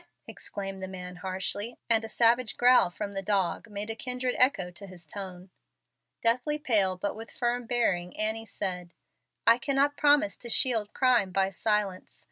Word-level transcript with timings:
exclaimed 0.27 0.81
the 0.81 0.87
man, 0.87 1.17
harshly, 1.17 1.77
and 1.87 2.03
a 2.03 2.09
savage 2.09 2.57
growl 2.57 2.89
from 2.89 3.13
the 3.13 3.21
dog 3.21 3.69
made 3.69 3.87
a 3.87 3.95
kindred 3.95 4.33
echo 4.39 4.71
to 4.71 4.87
his 4.87 5.05
tone. 5.05 5.51
Deathly 6.21 6.57
pale, 6.57 6.97
but 6.97 7.15
with 7.15 7.29
firm 7.29 7.67
bearing, 7.67 8.17
Annie 8.17 8.47
said, 8.47 8.95
"I 9.45 9.59
cannot 9.59 9.97
promise 9.97 10.37
to 10.37 10.49
shield 10.49 10.95
crime 10.95 11.31
by 11.31 11.51
silence. 11.51 12.19